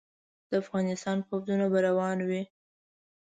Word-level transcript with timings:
د 0.49 0.51
افغانستان 0.63 1.17
پوځونه 1.29 1.65
به 1.71 1.79
روان 1.87 2.17
وي. 2.27 2.43